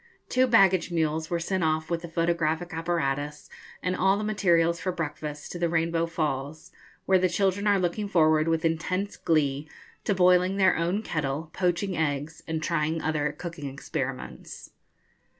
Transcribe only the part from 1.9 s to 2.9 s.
with the photographic